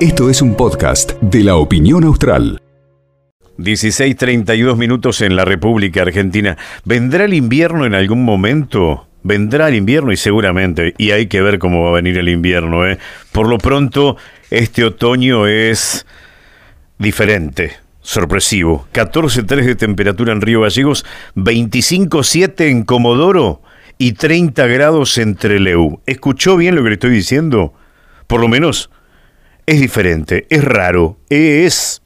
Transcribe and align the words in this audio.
Esto 0.00 0.30
es 0.30 0.42
un 0.42 0.54
podcast 0.54 1.12
de 1.20 1.42
la 1.42 1.56
opinión 1.56 2.04
austral. 2.04 2.62
16.32 3.58 4.76
minutos 4.76 5.20
en 5.20 5.36
la 5.36 5.44
República 5.44 6.02
Argentina. 6.02 6.56
¿Vendrá 6.84 7.24
el 7.24 7.34
invierno 7.34 7.86
en 7.86 7.94
algún 7.94 8.22
momento? 8.24 9.06
Vendrá 9.22 9.68
el 9.68 9.74
invierno 9.74 10.12
y 10.12 10.16
seguramente, 10.16 10.94
y 10.98 11.12
hay 11.12 11.26
que 11.26 11.40
ver 11.40 11.58
cómo 11.58 11.82
va 11.82 11.90
a 11.90 11.94
venir 11.94 12.18
el 12.18 12.28
invierno. 12.28 12.86
¿eh? 12.86 12.98
Por 13.32 13.48
lo 13.48 13.58
pronto, 13.58 14.16
este 14.50 14.84
otoño 14.84 15.46
es 15.46 16.06
diferente, 16.98 17.72
sorpresivo. 18.00 18.86
14.3 18.92 19.64
de 19.64 19.74
temperatura 19.76 20.32
en 20.32 20.42
Río 20.42 20.60
Gallegos, 20.60 21.04
25.7 21.34 22.68
en 22.68 22.84
Comodoro 22.84 23.62
y 23.98 24.12
30 24.12 24.66
grados 24.66 25.18
en 25.18 25.36
Trelew. 25.36 26.00
¿Escuchó 26.06 26.56
bien 26.56 26.74
lo 26.74 26.82
que 26.82 26.90
le 26.90 26.94
estoy 26.94 27.10
diciendo? 27.10 27.74
Por 28.26 28.40
lo 28.40 28.48
menos 28.48 28.90
es 29.66 29.80
diferente, 29.80 30.46
es 30.50 30.64
raro, 30.64 31.18
es 31.28 32.02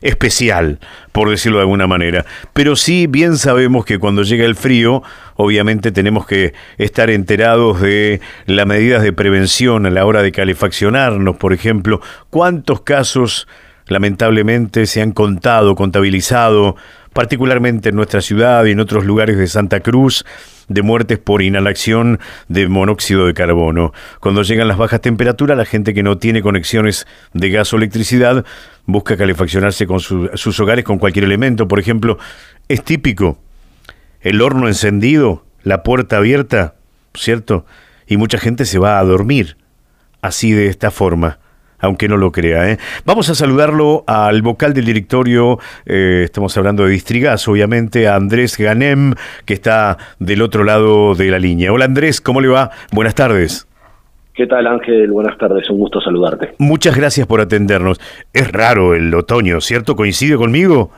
especial, 0.00 0.80
por 1.12 1.30
decirlo 1.30 1.58
de 1.58 1.62
alguna 1.62 1.86
manera. 1.86 2.24
Pero 2.52 2.76
sí 2.76 3.06
bien 3.06 3.38
sabemos 3.38 3.84
que 3.84 3.98
cuando 3.98 4.22
llega 4.22 4.44
el 4.44 4.54
frío, 4.54 5.02
obviamente 5.36 5.92
tenemos 5.92 6.26
que 6.26 6.52
estar 6.76 7.10
enterados 7.10 7.80
de 7.80 8.20
las 8.46 8.66
medidas 8.66 9.02
de 9.02 9.12
prevención 9.12 9.86
a 9.86 9.90
la 9.90 10.04
hora 10.04 10.22
de 10.22 10.30
calefaccionarnos, 10.32 11.36
por 11.36 11.52
ejemplo, 11.52 12.00
cuántos 12.30 12.82
casos 12.82 13.48
lamentablemente 13.86 14.86
se 14.86 15.02
han 15.02 15.12
contado, 15.12 15.74
contabilizado, 15.74 16.76
particularmente 17.12 17.88
en 17.88 17.96
nuestra 17.96 18.20
ciudad 18.20 18.64
y 18.66 18.72
en 18.72 18.80
otros 18.80 19.04
lugares 19.04 19.38
de 19.38 19.46
Santa 19.46 19.80
Cruz, 19.80 20.24
de 20.68 20.82
muertes 20.82 21.18
por 21.18 21.42
inhalación 21.42 22.20
de 22.48 22.68
monóxido 22.68 23.26
de 23.26 23.34
carbono. 23.34 23.92
Cuando 24.20 24.42
llegan 24.42 24.68
las 24.68 24.78
bajas 24.78 25.00
temperaturas, 25.00 25.56
la 25.56 25.64
gente 25.64 25.94
que 25.94 26.02
no 26.02 26.18
tiene 26.18 26.42
conexiones 26.42 27.06
de 27.32 27.50
gas 27.50 27.72
o 27.72 27.76
electricidad 27.76 28.44
busca 28.86 29.16
calefaccionarse 29.16 29.86
con 29.86 30.00
sus 30.00 30.60
hogares 30.60 30.84
con 30.84 30.98
cualquier 30.98 31.24
elemento. 31.24 31.68
Por 31.68 31.78
ejemplo, 31.80 32.18
es 32.68 32.82
típico 32.82 33.38
el 34.20 34.40
horno 34.40 34.68
encendido, 34.68 35.44
la 35.62 35.82
puerta 35.82 36.16
abierta, 36.16 36.76
¿cierto? 37.14 37.66
Y 38.06 38.16
mucha 38.16 38.38
gente 38.38 38.64
se 38.64 38.78
va 38.78 38.98
a 38.98 39.04
dormir 39.04 39.56
así 40.22 40.52
de 40.52 40.68
esta 40.68 40.90
forma 40.90 41.38
aunque 41.84 42.08
no 42.08 42.16
lo 42.16 42.32
crea. 42.32 42.70
¿eh? 42.70 42.78
Vamos 43.04 43.28
a 43.30 43.34
saludarlo 43.34 44.04
al 44.06 44.42
vocal 44.42 44.74
del 44.74 44.84
directorio, 44.84 45.58
eh, 45.86 46.22
estamos 46.24 46.56
hablando 46.56 46.84
de 46.84 46.90
Distrigas, 46.90 47.46
obviamente, 47.48 48.08
a 48.08 48.16
Andrés 48.16 48.56
Ganem, 48.58 49.14
que 49.44 49.54
está 49.54 49.98
del 50.18 50.42
otro 50.42 50.64
lado 50.64 51.14
de 51.14 51.30
la 51.30 51.38
línea. 51.38 51.72
Hola 51.72 51.84
Andrés, 51.84 52.20
¿cómo 52.20 52.40
le 52.40 52.48
va? 52.48 52.70
Buenas 52.92 53.14
tardes. 53.14 53.68
¿Qué 54.34 54.46
tal 54.48 54.66
Ángel? 54.66 55.12
Buenas 55.12 55.38
tardes, 55.38 55.70
un 55.70 55.78
gusto 55.78 56.00
saludarte. 56.00 56.54
Muchas 56.58 56.96
gracias 56.96 57.26
por 57.26 57.40
atendernos. 57.40 58.00
Es 58.32 58.50
raro 58.50 58.94
el 58.94 59.14
otoño, 59.14 59.60
¿cierto? 59.60 59.94
¿Coincide 59.94 60.36
conmigo? 60.36 60.90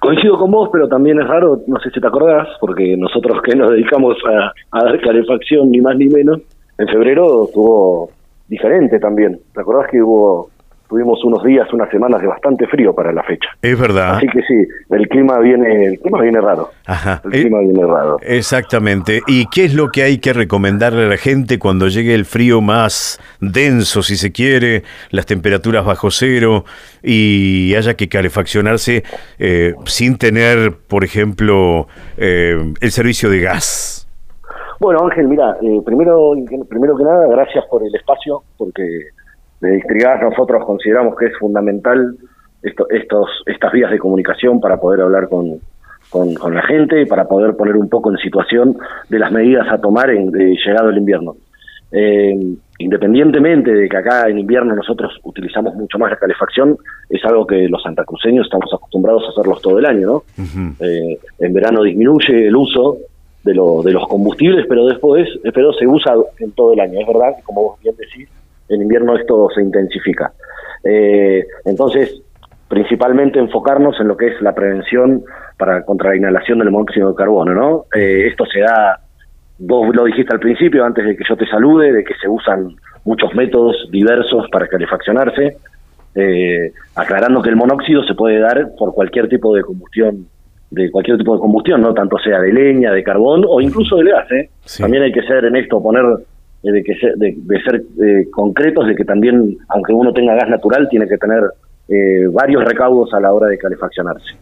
Coincido 0.00 0.38
con 0.38 0.52
vos, 0.52 0.68
pero 0.72 0.86
también 0.86 1.20
es 1.20 1.26
raro, 1.26 1.62
no 1.66 1.80
sé 1.80 1.90
si 1.90 2.00
te 2.00 2.06
acordás, 2.06 2.46
porque 2.60 2.96
nosotros 2.96 3.42
que 3.42 3.56
nos 3.56 3.72
dedicamos 3.72 4.16
a, 4.30 4.52
a 4.78 4.84
dar 4.84 5.00
calefacción, 5.00 5.70
ni 5.72 5.80
más 5.80 5.96
ni 5.96 6.06
menos, 6.06 6.40
en 6.78 6.86
febrero 6.86 7.48
tuvo 7.52 8.10
diferente 8.48 8.98
también. 8.98 9.40
¿Te 9.54 9.60
acordás 9.60 9.90
que 9.90 10.02
hubo 10.02 10.50
tuvimos 10.88 11.22
unos 11.24 11.42
días, 11.44 11.72
unas 11.72 11.90
semanas 11.90 12.20
de 12.20 12.28
bastante 12.28 12.66
frío 12.66 12.94
para 12.94 13.12
la 13.12 13.22
fecha? 13.22 13.48
Es 13.62 13.78
verdad. 13.78 14.16
Así 14.16 14.26
que 14.28 14.42
sí, 14.42 14.66
el 14.90 15.08
clima 15.08 15.38
viene, 15.38 15.86
el 15.86 15.98
clima 15.98 16.20
viene 16.22 16.40
raro. 16.40 16.70
Ajá. 16.86 17.20
El 17.24 17.30
clima 17.30 17.60
viene 17.60 17.84
raro. 17.84 18.18
Exactamente. 18.22 19.20
¿Y 19.26 19.46
qué 19.46 19.64
es 19.64 19.74
lo 19.74 19.88
que 19.88 20.02
hay 20.02 20.18
que 20.18 20.32
recomendarle 20.32 21.04
a 21.04 21.08
la 21.08 21.16
gente 21.16 21.58
cuando 21.58 21.88
llegue 21.88 22.14
el 22.14 22.24
frío 22.24 22.60
más 22.60 23.20
denso, 23.40 24.02
si 24.02 24.16
se 24.16 24.32
quiere, 24.32 24.84
las 25.10 25.26
temperaturas 25.26 25.84
bajo 25.84 26.10
cero 26.10 26.64
y 27.02 27.74
haya 27.74 27.94
que 27.94 28.08
calefaccionarse 28.08 29.02
eh, 29.38 29.74
sin 29.86 30.18
tener, 30.18 30.72
por 30.86 31.04
ejemplo, 31.04 31.88
eh, 32.16 32.72
el 32.80 32.90
servicio 32.90 33.28
de 33.30 33.40
gas? 33.40 34.05
Bueno, 34.78 35.04
Ángel, 35.04 35.28
mira, 35.28 35.56
eh, 35.62 35.80
primero, 35.84 36.32
primero 36.68 36.96
que 36.96 37.04
nada, 37.04 37.26
gracias 37.28 37.64
por 37.66 37.82
el 37.82 37.94
espacio, 37.94 38.42
porque 38.58 38.82
de 39.60 39.70
Distrigas 39.70 40.20
nosotros 40.22 40.64
consideramos 40.64 41.16
que 41.16 41.26
es 41.26 41.38
fundamental 41.38 42.14
esto, 42.62 42.86
estos, 42.90 43.28
estas 43.46 43.72
vías 43.72 43.90
de 43.90 43.98
comunicación 43.98 44.60
para 44.60 44.78
poder 44.78 45.00
hablar 45.00 45.28
con, 45.28 45.60
con, 46.10 46.54
la 46.54 46.62
gente 46.62 47.00
y 47.00 47.06
para 47.06 47.26
poder 47.26 47.56
poner 47.56 47.76
un 47.76 47.88
poco 47.88 48.10
en 48.10 48.18
situación 48.18 48.76
de 49.08 49.18
las 49.18 49.32
medidas 49.32 49.66
a 49.70 49.80
tomar 49.80 50.10
en, 50.10 50.30
llegado 50.32 50.90
el 50.90 50.98
invierno. 50.98 51.36
Eh, 51.92 52.36
independientemente 52.78 53.72
de 53.72 53.88
que 53.88 53.96
acá 53.96 54.28
en 54.28 54.38
invierno 54.38 54.74
nosotros 54.74 55.18
utilizamos 55.22 55.74
mucho 55.74 55.98
más 55.98 56.10
la 56.10 56.18
calefacción, 56.18 56.76
es 57.08 57.24
algo 57.24 57.46
que 57.46 57.68
los 57.68 57.82
santacruceños 57.82 58.46
estamos 58.46 58.72
acostumbrados 58.74 59.24
a 59.24 59.30
hacerlos 59.30 59.62
todo 59.62 59.78
el 59.78 59.86
año, 59.86 60.06
¿no? 60.06 60.22
eh, 60.80 61.18
en 61.38 61.52
verano 61.54 61.82
disminuye 61.82 62.48
el 62.48 62.56
uso, 62.56 62.98
de, 63.46 63.54
lo, 63.54 63.82
de 63.82 63.92
los 63.92 64.06
combustibles, 64.08 64.66
pero 64.68 64.86
después 64.86 65.28
pero 65.54 65.72
se 65.72 65.86
usa 65.86 66.14
en 66.40 66.52
todo 66.52 66.72
el 66.72 66.80
año. 66.80 67.00
Es 67.00 67.06
verdad 67.06 67.36
que, 67.36 67.42
como 67.44 67.62
vos 67.62 67.80
bien 67.80 67.94
decís, 67.96 68.28
en 68.68 68.82
invierno 68.82 69.16
esto 69.16 69.48
se 69.54 69.62
intensifica. 69.62 70.32
Eh, 70.84 71.46
entonces, 71.64 72.20
principalmente 72.68 73.38
enfocarnos 73.38 73.98
en 74.00 74.08
lo 74.08 74.16
que 74.16 74.26
es 74.26 74.42
la 74.42 74.54
prevención 74.54 75.22
para 75.56 75.84
contra 75.84 76.10
la 76.10 76.16
inhalación 76.16 76.58
del 76.58 76.70
monóxido 76.70 77.10
de 77.10 77.14
carbono, 77.14 77.54
¿no? 77.54 77.84
Eh, 77.94 78.26
esto 78.26 78.44
se 78.46 78.60
da, 78.60 78.98
vos 79.58 79.94
lo 79.94 80.04
dijiste 80.04 80.34
al 80.34 80.40
principio, 80.40 80.84
antes 80.84 81.06
de 81.06 81.16
que 81.16 81.24
yo 81.26 81.36
te 81.36 81.46
salude, 81.46 81.92
de 81.92 82.04
que 82.04 82.14
se 82.20 82.28
usan 82.28 82.74
muchos 83.04 83.32
métodos 83.34 83.88
diversos 83.92 84.48
para 84.50 84.66
calefaccionarse, 84.66 85.56
eh, 86.16 86.72
aclarando 86.96 87.42
que 87.42 87.50
el 87.50 87.56
monóxido 87.56 88.02
se 88.02 88.14
puede 88.14 88.40
dar 88.40 88.70
por 88.76 88.92
cualquier 88.92 89.28
tipo 89.28 89.54
de 89.54 89.62
combustión 89.62 90.26
de 90.70 90.90
cualquier 90.90 91.18
tipo 91.18 91.34
de 91.34 91.40
combustión, 91.40 91.80
no 91.80 91.94
tanto 91.94 92.18
sea 92.18 92.40
de 92.40 92.52
leña, 92.52 92.92
de 92.92 93.02
carbón 93.02 93.44
o 93.48 93.60
incluso 93.60 93.96
de 93.96 94.10
gas. 94.10 94.30
¿eh? 94.32 94.50
También 94.78 95.04
hay 95.04 95.12
que 95.12 95.22
ser 95.22 95.44
en 95.44 95.56
esto, 95.56 95.82
poner 95.82 96.04
eh, 96.62 96.72
de, 96.72 96.82
que 96.82 96.94
de, 97.16 97.62
ser 97.62 97.84
eh, 98.02 98.28
concretos, 98.30 98.86
de 98.86 98.96
que 98.96 99.04
también, 99.04 99.56
aunque 99.68 99.92
uno 99.92 100.12
tenga 100.12 100.34
gas 100.34 100.48
natural, 100.48 100.88
tiene 100.88 101.06
que 101.06 101.16
tener 101.16 101.42
eh, 101.88 102.26
varios 102.32 102.64
recaudos 102.64 103.12
a 103.14 103.20
la 103.20 103.32
hora 103.32 103.46
de 103.46 103.58
calefaccionarse. 103.58 104.34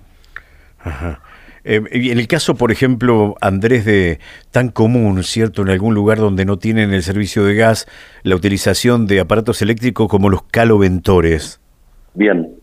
Ajá. 0.79 1.21
en 1.65 2.19
el 2.19 2.29
caso, 2.29 2.57
por 2.57 2.71
ejemplo, 2.71 3.37
Andrés, 3.41 3.87
de 3.87 4.19
tan 4.51 4.69
común, 4.69 5.23
¿cierto? 5.23 5.63
En 5.63 5.71
algún 5.71 5.95
lugar 5.95 6.19
donde 6.19 6.45
no 6.45 6.59
tienen 6.59 6.93
el 6.93 7.03
servicio 7.03 7.45
de 7.45 7.55
gas, 7.55 7.87
la 8.23 8.37
utilización 8.37 9.07
de 9.07 9.21
aparatos 9.21 9.63
eléctricos 9.63 10.09
como 10.09 10.29
los 10.29 10.43
caloventores. 10.43 11.61
Bien, 12.13 12.55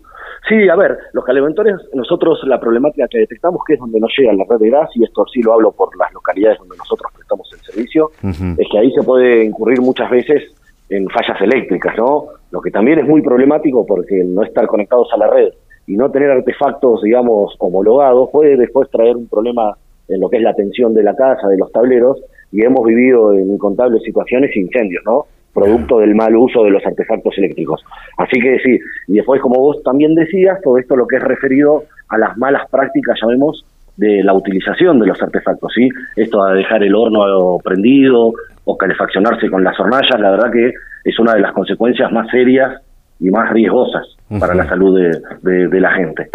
Sí, 0.52 0.68
a 0.68 0.76
ver, 0.76 0.98
los 1.14 1.24
caleventores, 1.24 1.76
nosotros 1.94 2.42
la 2.44 2.60
problemática 2.60 3.08
que 3.08 3.20
detectamos, 3.20 3.62
que 3.66 3.76
es 3.76 3.80
donde 3.80 4.02
no 4.02 4.08
llega 4.18 4.34
la 4.34 4.44
red 4.50 4.60
de 4.60 4.70
gas, 4.70 4.90
y 4.96 5.04
esto 5.06 5.24
sí 5.34 5.42
lo 5.42 5.54
hablo 5.54 5.72
por 5.72 5.96
las 5.98 6.12
localidades 6.12 6.60
donde 6.60 6.76
nosotros 6.76 7.10
prestamos 7.16 7.50
el 7.54 7.60
servicio, 7.62 8.12
es 8.58 8.68
que 8.70 8.78
ahí 8.78 8.92
se 8.92 9.02
puede 9.02 9.46
incurrir 9.46 9.80
muchas 9.80 10.12
veces 10.12 10.54
en 10.90 11.08
fallas 11.08 11.40
eléctricas, 11.40 11.96
¿no? 11.98 12.26
Lo 12.52 12.60
que 12.60 12.70
también 12.70 13.00
es 13.00 13.08
muy 13.08 13.22
problemático 13.22 13.86
porque 13.86 14.26
no 14.26 14.44
estar 14.44 14.68
conectados 14.68 15.08
a 15.14 15.18
la 15.18 15.28
red 15.28 15.54
y 15.88 15.96
no 15.96 16.12
tener 16.12 16.30
artefactos, 16.30 17.02
digamos, 17.02 17.56
homologados 17.58 18.30
puede 18.30 18.58
después 18.58 18.90
traer 18.90 19.16
un 19.16 19.30
problema 19.30 19.78
en 20.10 20.20
lo 20.20 20.30
que 20.30 20.36
es 20.36 20.44
la 20.44 20.54
tensión 20.54 20.94
de 20.94 21.04
la 21.04 21.16
casa, 21.16 21.48
de 21.48 21.58
los 21.58 21.72
tableros, 21.72 22.22
y 22.52 22.66
hemos 22.66 22.86
vivido 22.86 23.32
en 23.34 23.54
incontables 23.54 24.04
situaciones 24.04 24.54
incendios, 24.58 25.02
¿no? 25.06 25.28
Producto 25.54 26.00
del 26.00 26.16
mal 26.16 26.36
uso 26.36 26.64
de 26.64 26.72
los 26.72 26.86
artefactos 26.86 27.38
eléctricos. 27.38 27.84
Así 28.18 28.40
que 28.40 28.60
sí, 28.60 28.80
y 29.08 29.14
después 29.14 29.42
como 29.42 29.60
vos 29.60 29.82
también 29.84 30.16
decías, 30.16 30.60
todo 30.62 30.78
esto 30.78 30.96
lo 30.96 31.08
que 31.08 31.18
es 31.18 31.24
referido 31.24 31.84
a 32.10 32.18
las 32.18 32.38
malas 32.38 32.70
prácticas, 32.70 33.20
llamemos, 33.22 33.66
de 33.98 34.24
la 34.24 34.34
utilización 34.34 35.00
de 35.00 35.08
los 35.08 35.22
artefactos, 35.22 35.72
¿sí? 35.76 35.88
Esto 36.16 36.44
a 36.44 36.54
dejar 36.54 36.84
el 36.84 36.96
horno 36.96 37.58
prendido 37.64 38.34
o 38.64 38.78
calefaccionarse 38.78 39.50
con 39.50 39.64
las 39.64 39.80
hornallas, 39.80 40.20
la 40.20 40.32
verdad 40.32 40.52
que 40.52 40.72
es 41.04 41.20
una 41.20 41.34
de 41.34 41.42
las 41.42 41.54
consecuencias 41.54 42.12
más 42.12 42.30
serias 42.30 42.82
y 43.20 43.30
más 43.30 43.52
riesgosas 43.52 44.06
para 44.40 44.56
la 44.56 44.68
salud 44.68 44.98
de, 44.98 45.80
la 45.80 45.92
gente. 45.92 46.30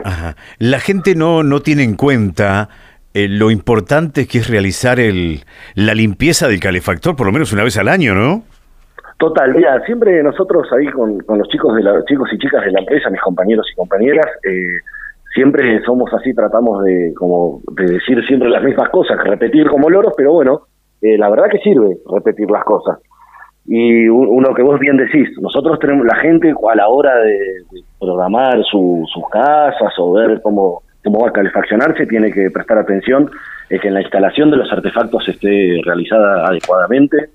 La 0.58 0.78
gente 0.78 1.14
no, 1.14 1.42
no 1.42 1.60
tiene 1.60 1.82
en 1.82 1.94
cuenta 1.94 2.68
eh, 3.14 3.28
lo 3.28 3.50
importante 3.50 4.26
que 4.26 4.38
es 4.38 4.48
realizar 4.48 5.00
el, 5.00 5.40
la 5.74 5.94
limpieza 5.94 6.48
del 6.48 6.60
calefactor 6.60 7.16
por 7.16 7.26
lo 7.26 7.32
menos 7.32 7.52
una 7.52 7.64
vez 7.64 7.76
al 7.78 7.88
año, 7.88 8.14
¿no? 8.14 8.44
Total, 9.18 9.54
mira, 9.54 9.80
siempre 9.86 10.22
nosotros 10.22 10.66
ahí 10.72 10.86
con, 10.88 11.18
con 11.20 11.38
los 11.38 11.48
chicos 11.48 11.74
de 11.74 11.82
la, 11.82 12.04
chicos 12.04 12.28
y 12.32 12.38
chicas 12.38 12.64
de 12.64 12.72
la 12.72 12.80
empresa, 12.80 13.08
mis 13.08 13.20
compañeros 13.20 13.66
y 13.72 13.76
compañeras, 13.76 14.26
eh, 14.44 14.78
siempre 15.34 15.82
somos 15.84 16.12
así, 16.12 16.34
tratamos 16.34 16.84
de 16.84 17.14
como 17.16 17.60
de 17.72 17.94
decir 17.94 18.22
siempre 18.26 18.50
las 18.50 18.62
mismas 18.62 18.90
cosas, 18.90 19.16
repetir 19.24 19.68
como 19.68 19.88
loros, 19.88 20.12
pero 20.16 20.32
bueno, 20.32 20.62
eh, 21.00 21.16
la 21.16 21.30
verdad 21.30 21.48
que 21.50 21.58
sirve 21.58 21.96
repetir 22.12 22.50
las 22.50 22.64
cosas. 22.64 22.98
Y 23.64 24.06
uno 24.08 24.54
que 24.54 24.62
vos 24.62 24.78
bien 24.78 24.96
decís, 24.96 25.28
nosotros 25.40 25.78
tenemos 25.80 26.06
la 26.06 26.16
gente 26.16 26.52
a 26.70 26.76
la 26.76 26.88
hora 26.88 27.16
de, 27.16 27.64
programar 27.98 28.62
sus 28.64 29.08
casas 29.32 29.92
o 29.98 30.12
ver 30.12 30.40
cómo, 30.42 30.82
cómo 31.02 31.20
va 31.20 31.30
a 31.30 31.32
calefaccionarse, 31.32 32.06
tiene 32.06 32.30
que 32.30 32.50
prestar 32.50 32.78
atención 32.78 33.30
es 33.68 33.80
que 33.80 33.88
en 33.88 33.94
la 33.94 34.02
instalación 34.02 34.50
de 34.50 34.58
los 34.58 34.72
artefactos 34.72 35.28
esté 35.28 35.80
realizada 35.84 36.46
adecuadamente, 36.46 37.30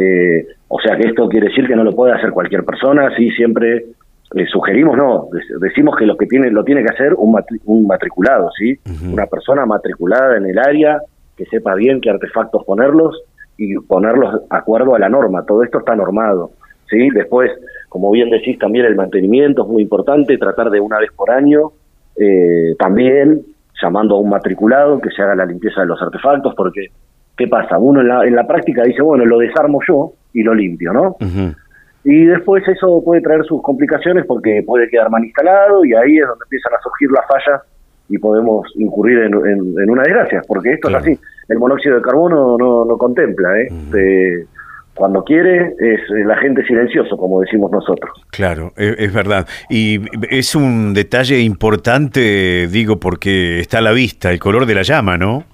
Eh, 0.00 0.46
o 0.68 0.78
sea 0.80 0.96
que 0.96 1.08
esto 1.08 1.28
quiere 1.28 1.48
decir 1.48 1.66
que 1.66 1.74
no 1.74 1.82
lo 1.82 1.92
puede 1.92 2.12
hacer 2.12 2.30
cualquier 2.30 2.64
persona, 2.64 3.10
sí 3.16 3.32
siempre 3.32 3.84
le 4.32 4.46
sugerimos, 4.46 4.96
no, 4.96 5.28
decimos 5.60 5.96
que 5.96 6.06
lo 6.06 6.16
que 6.16 6.26
tiene 6.26 6.50
lo 6.50 6.62
tiene 6.62 6.84
que 6.84 6.92
hacer 6.92 7.14
un, 7.14 7.34
un 7.64 7.86
matriculado, 7.86 8.48
¿sí? 8.56 8.78
Una 9.10 9.26
persona 9.26 9.66
matriculada 9.66 10.36
en 10.36 10.46
el 10.46 10.58
área 10.58 11.00
que 11.36 11.46
sepa 11.46 11.74
bien 11.74 12.00
qué 12.00 12.10
artefactos 12.10 12.64
ponerlos 12.64 13.22
y 13.56 13.74
ponerlos 13.76 14.34
de 14.34 14.40
acuerdo 14.50 14.94
a 14.94 14.98
la 15.00 15.08
norma. 15.08 15.44
Todo 15.44 15.64
esto 15.64 15.78
está 15.78 15.96
normado, 15.96 16.50
¿sí? 16.88 17.08
Después, 17.10 17.50
como 17.88 18.10
bien 18.12 18.30
decís, 18.30 18.58
también 18.58 18.84
el 18.84 18.94
mantenimiento 18.94 19.62
es 19.62 19.68
muy 19.68 19.82
importante, 19.82 20.38
tratar 20.38 20.70
de 20.70 20.78
una 20.78 20.98
vez 20.98 21.10
por 21.16 21.30
año, 21.30 21.72
eh, 22.16 22.76
también 22.78 23.42
llamando 23.82 24.16
a 24.16 24.20
un 24.20 24.28
matriculado 24.28 25.00
que 25.00 25.10
se 25.10 25.22
haga 25.22 25.34
la 25.34 25.46
limpieza 25.46 25.80
de 25.80 25.86
los 25.86 26.00
artefactos, 26.02 26.54
porque 26.54 26.88
¿qué 27.38 27.46
pasa? 27.46 27.78
Uno 27.78 28.00
en 28.00 28.08
la, 28.08 28.24
en 28.26 28.34
la 28.34 28.46
práctica 28.46 28.82
dice, 28.82 29.00
bueno, 29.00 29.24
lo 29.24 29.38
desarmo 29.38 29.78
yo 29.86 30.12
y 30.34 30.42
lo 30.42 30.54
limpio, 30.54 30.92
¿no? 30.92 31.16
Y 32.04 32.24
después 32.24 32.66
eso 32.68 33.02
puede 33.04 33.22
traer 33.22 33.44
sus 33.44 33.62
complicaciones 33.62 34.26
porque 34.26 34.62
puede 34.66 34.88
quedar 34.88 35.08
mal 35.08 35.24
instalado 35.24 35.84
y 35.84 35.94
ahí 35.94 36.18
es 36.18 36.26
donde 36.26 36.44
empiezan 36.44 36.72
a 36.74 36.82
surgir 36.82 37.10
las 37.10 37.24
fallas 37.26 37.62
y 38.08 38.18
podemos 38.18 38.66
incurrir 38.76 39.18
en, 39.18 39.90
una 39.90 40.02
desgracia, 40.02 40.42
porque 40.46 40.72
esto 40.72 40.88
es 40.88 40.94
así. 40.94 41.18
El 41.48 41.58
monóxido 41.58 41.96
de 41.96 42.02
carbono 42.02 42.56
no, 42.58 42.84
no 42.84 42.96
contempla, 42.96 43.60
¿eh? 43.60 44.46
cuando 44.94 45.22
quiere 45.22 45.74
es 45.78 46.00
el 46.10 46.28
agente 46.28 46.64
silencioso, 46.66 47.16
como 47.16 47.40
decimos 47.40 47.70
nosotros. 47.70 48.10
Claro, 48.30 48.72
e, 48.76 48.96
es, 48.98 49.12
verdad. 49.12 49.46
Y 49.70 50.00
es 50.28 50.56
un 50.56 50.92
detalle 50.92 51.38
importante, 51.40 52.66
digo, 52.66 52.98
porque 52.98 53.60
está 53.60 53.78
a 53.78 53.82
la 53.82 53.92
vista 53.92 54.32
el 54.32 54.40
color 54.40 54.66
de 54.66 54.74
la 54.74 54.82
llama, 54.82 55.16
¿no? 55.16 55.44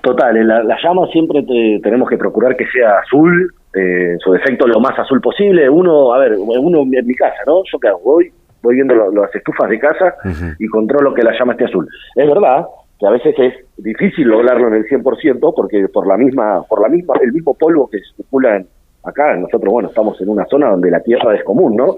Total, 0.00 0.46
la, 0.46 0.62
la 0.62 0.76
llama 0.82 1.06
siempre 1.08 1.44
tenemos 1.82 2.08
que 2.08 2.16
procurar 2.16 2.56
que 2.56 2.66
sea 2.66 2.98
azul, 2.98 3.52
eh, 3.74 4.16
su 4.18 4.32
defecto 4.32 4.66
lo 4.66 4.80
más 4.80 4.98
azul 4.98 5.20
posible. 5.20 5.68
Uno, 5.68 6.14
a 6.14 6.18
ver, 6.18 6.34
uno 6.38 6.80
en 6.80 7.06
mi 7.06 7.14
casa, 7.14 7.42
¿no? 7.46 7.62
Yo 7.70 7.78
que 7.78 7.88
hago, 7.88 8.00
voy, 8.02 8.32
voy 8.62 8.74
viendo 8.76 8.94
las 8.94 9.34
estufas 9.34 9.68
de 9.68 9.78
casa 9.78 10.14
y 10.58 10.66
controlo 10.68 11.12
que 11.12 11.22
la 11.22 11.36
llama 11.38 11.52
esté 11.52 11.64
azul. 11.64 11.86
Es 12.14 12.26
verdad 12.26 12.66
que 12.98 13.06
a 13.06 13.10
veces 13.10 13.34
es 13.38 13.54
difícil 13.78 14.28
lograrlo 14.28 14.68
en 14.68 14.74
el 14.74 14.84
100% 14.84 15.52
porque 15.54 15.88
por 15.88 16.06
la 16.06 16.16
misma, 16.16 16.62
por 16.68 16.80
la 16.80 16.88
misma, 16.88 17.14
el 17.22 17.32
mismo 17.32 17.54
polvo 17.54 17.88
que 17.90 17.98
circula 18.16 18.56
en, 18.56 18.66
acá, 19.04 19.34
nosotros, 19.36 19.72
bueno, 19.72 19.88
estamos 19.88 20.20
en 20.20 20.28
una 20.28 20.44
zona 20.46 20.70
donde 20.70 20.90
la 20.90 21.00
tierra 21.00 21.34
es 21.34 21.42
común, 21.42 21.76
¿no? 21.76 21.96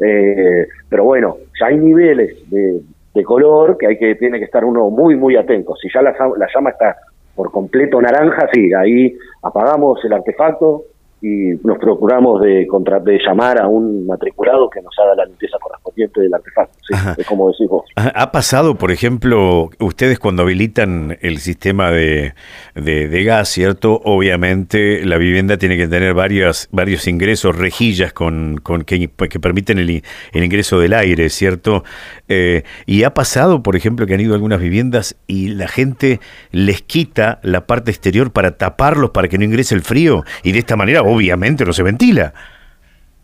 eh, 0.00 0.66
pero 0.88 1.04
bueno, 1.04 1.36
ya 1.58 1.66
hay 1.66 1.78
niveles 1.78 2.50
de, 2.50 2.80
de, 3.14 3.24
color 3.24 3.78
que 3.78 3.86
hay 3.86 3.98
que, 3.98 4.14
tiene 4.16 4.38
que 4.38 4.44
estar 4.44 4.64
uno 4.64 4.90
muy, 4.90 5.16
muy 5.16 5.36
atento. 5.36 5.74
Si 5.76 5.88
ya 5.92 6.02
la, 6.02 6.10
la 6.10 6.46
llama 6.54 6.70
está 6.70 6.96
por 7.34 7.50
completo 7.50 8.00
naranja, 8.00 8.48
sí, 8.52 8.72
ahí 8.74 9.16
apagamos 9.42 10.04
el 10.04 10.12
artefacto, 10.12 10.84
y 11.22 11.54
nos 11.62 11.78
procuramos 11.78 12.40
de, 12.42 12.66
contra, 12.66 12.98
de 12.98 13.18
llamar 13.24 13.62
a 13.62 13.68
un 13.68 14.06
matriculado 14.06 14.68
que 14.68 14.82
nos 14.82 14.92
haga 14.98 15.14
la 15.14 15.24
limpieza 15.24 15.56
del 15.96 16.34
artefacto, 16.34 16.78
es 17.18 17.26
como 17.26 17.48
decís 17.48 17.68
vos. 17.68 17.84
¿Ha 17.96 18.32
pasado, 18.32 18.76
por 18.76 18.90
ejemplo, 18.90 19.70
ustedes 19.78 20.18
cuando 20.18 20.42
habilitan 20.42 21.18
el 21.20 21.38
sistema 21.38 21.90
de, 21.90 22.34
de, 22.74 23.24
gas, 23.24 23.48
¿cierto? 23.48 24.00
Obviamente 24.04 25.04
la 25.04 25.18
vivienda 25.18 25.56
tiene 25.56 25.76
que 25.76 25.88
tener 25.88 26.14
varios, 26.14 26.68
varios 26.72 27.06
ingresos, 27.06 27.56
rejillas 27.56 28.12
con, 28.12 28.58
con 28.62 28.82
que, 28.82 29.08
que 29.08 29.40
permiten 29.40 29.78
el, 29.78 30.02
el, 30.32 30.44
ingreso 30.44 30.78
del 30.80 30.94
aire, 30.94 31.28
¿cierto? 31.30 31.84
Eh, 32.28 32.62
y 32.86 33.04
ha 33.04 33.14
pasado, 33.14 33.62
por 33.62 33.76
ejemplo, 33.76 34.06
que 34.06 34.14
han 34.14 34.20
ido 34.20 34.32
a 34.32 34.36
algunas 34.36 34.60
viviendas 34.60 35.16
y 35.26 35.48
la 35.48 35.68
gente 35.68 36.20
les 36.50 36.82
quita 36.82 37.40
la 37.42 37.66
parte 37.66 37.90
exterior 37.90 38.32
para 38.32 38.56
taparlos 38.56 39.10
para 39.10 39.28
que 39.28 39.38
no 39.38 39.44
ingrese 39.44 39.74
el 39.74 39.82
frío 39.82 40.24
y 40.42 40.52
de 40.52 40.58
esta 40.58 40.76
manera 40.76 41.02
obviamente 41.02 41.64
no 41.64 41.72
se 41.72 41.82
ventila. 41.82 42.34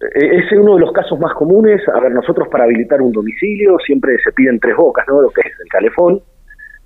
E-, 0.01 0.39
es 0.39 0.53
uno 0.53 0.75
de 0.75 0.81
los 0.81 0.93
casos 0.93 1.19
más 1.19 1.35
comunes. 1.35 1.81
A 1.95 2.01
ver, 2.01 2.13
nosotros 2.13 2.49
para 2.49 2.65
habilitar 2.65 3.01
un 3.03 3.13
domicilio 3.13 3.79
siempre 3.85 4.17
se 4.23 4.33
piden 4.33 4.59
tres 4.61 4.77
bocas, 4.77 5.07
¿no? 5.09 5.23
Lo 5.23 5.31
que 5.31 5.43
es 5.43 5.53
el 5.61 5.69
calefón, 5.69 6.21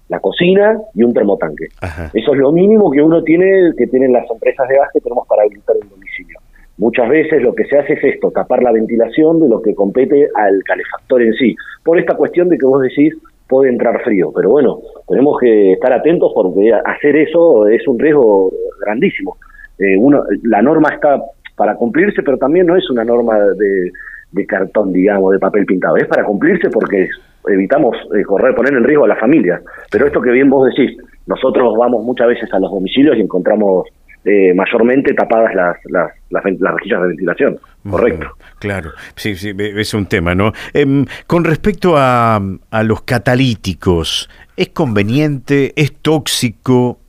la 0.09 0.21
cocina 0.21 0.79
y 0.95 1.03
un 1.03 1.15
termotanque. 1.15 1.69
Eso 2.13 2.33
es 2.35 2.39
lo 2.39 2.53
mínimo 2.53 2.91
que 2.91 3.03
uno 3.03 3.23
tiene, 3.23 3.73
que 3.77 3.87
tienen 3.87 4.13
las 4.13 4.31
empresas 4.31 4.69
de 4.69 4.77
gas 4.77 4.89
que 4.93 5.01
tenemos 5.01 5.27
para 5.27 5.43
habilitar 5.43 5.77
un 5.83 5.89
domicilio. 5.89 6.39
Muchas 6.79 7.09
veces 7.09 7.43
lo 7.43 7.55
que 7.55 7.65
se 7.67 7.79
hace 7.79 7.93
es 7.95 8.05
esto, 8.05 8.31
tapar 8.31 8.63
la 8.63 8.73
ventilación 8.73 9.41
de 9.41 9.49
lo 9.49 9.61
que 9.61 9.75
compete 9.75 10.29
al 10.35 10.63
calefactor 10.65 11.23
en 11.23 11.35
sí. 11.35 11.55
Por 11.85 11.99
esta 11.99 12.15
cuestión 12.17 12.49
de 12.49 12.59
que 12.59 12.67
vos 12.67 12.83
decís, 12.83 13.15
puede 13.49 13.71
entrar 13.71 14.03
frío. 14.03 14.33
Pero 14.35 14.51
bueno, 14.51 14.81
tenemos 15.07 15.39
que 15.39 15.73
estar 15.73 15.93
atentos 15.93 16.33
porque 16.35 16.73
hacer 16.73 17.17
eso 17.17 17.67
es 17.69 17.87
un 17.87 17.99
riesgo 17.99 18.51
grandísimo. 18.81 19.37
Eh, 19.79 19.97
uno, 19.99 20.25
la 20.45 20.63
norma 20.63 20.89
está 20.95 21.23
para 21.57 21.75
cumplirse, 21.75 22.23
pero 22.23 22.39
también 22.39 22.67
no 22.67 22.77
es 22.77 22.89
una 22.91 23.05
norma 23.05 23.39
de, 23.39 24.47
cartón, 24.47 24.93
digamos, 24.93 25.33
de 25.33 25.39
papel 25.39 25.67
pintado, 25.67 25.97
es 25.97 26.07
para 26.07 26.25
cumplirse 26.25 26.71
porque 26.71 27.09
evitamos 27.47 27.97
eh, 28.17 28.23
correr, 28.23 28.55
poner 28.55 28.75
en 28.75 28.85
riesgo 28.85 29.05
a 29.05 29.09
la 29.09 29.17
familia. 29.17 29.61
Pero 29.91 30.07
esto 30.07 30.21
que 30.21 30.31
bien 30.31 30.49
vos 30.49 30.69
decís, 30.69 30.97
nosotros 31.27 31.75
vamos 31.79 32.05
muchas 32.05 32.29
veces 32.29 32.53
a 32.53 32.59
los 32.59 32.71
domicilios 32.71 33.17
y 33.17 33.21
encontramos 33.21 33.87
eh, 34.25 34.55
mayormente 34.55 35.15
tapadas 35.15 35.55
las, 35.55 35.77
las, 35.87 36.11
las, 36.31 36.45
rejillas 36.45 37.03
de 37.03 37.09
ventilación. 37.09 37.59
Correcto. 37.89 38.29
Claro, 38.59 38.91
sí, 39.17 39.35
sí, 39.35 39.53
es 39.59 39.95
un 39.95 40.07
tema, 40.07 40.35
¿no? 40.35 40.53
Em, 40.73 41.05
con 41.27 41.45
respecto 41.45 41.95
a, 41.97 42.41
a 42.71 42.83
los 42.85 43.03
catalíticos, 43.03 44.31
¿es 44.57 44.69
conveniente? 44.69 45.73
¿Es 45.75 45.93
tóxico? 46.01 47.01